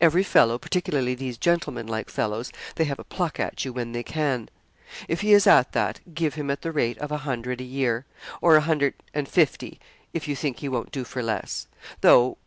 Every 0.00 0.22
fellow, 0.22 0.56
particularly 0.56 1.14
these 1.14 1.36
gentlemanlike 1.36 2.08
fellows, 2.08 2.50
they 2.76 2.84
have 2.84 2.98
a 2.98 3.04
pluck 3.04 3.38
at 3.38 3.66
you 3.66 3.72
when 3.74 3.92
they 3.92 4.02
can. 4.02 4.48
If 5.08 5.20
he 5.20 5.34
is 5.34 5.46
at 5.46 5.72
that, 5.72 6.00
give 6.14 6.36
him 6.36 6.50
at 6.50 6.62
the 6.62 6.72
rate 6.72 6.96
of 6.96 7.12
a 7.12 7.18
hundred 7.18 7.60
a 7.60 7.64
year, 7.64 8.06
or 8.40 8.56
a 8.56 8.62
hundred 8.62 8.94
and 9.12 9.28
fifty 9.28 9.78
if 10.14 10.26
you 10.26 10.34
think 10.34 10.60
he 10.60 10.70
won't 10.70 10.90
do 10.90 11.04
for 11.04 11.22
less; 11.22 11.66
though 12.00 12.38